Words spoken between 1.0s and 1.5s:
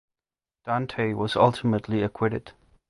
was